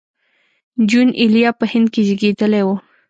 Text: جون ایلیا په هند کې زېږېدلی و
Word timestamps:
جون 0.89 1.07
ایلیا 1.21 1.49
په 1.59 1.65
هند 1.71 1.87
کې 1.93 2.01
زېږېدلی 2.07 2.61
و 2.65 2.69